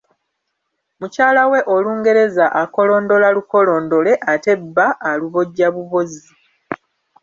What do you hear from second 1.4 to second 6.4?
we Olungereza akolondola lukolondole ate nga bba alubojja bubozzi.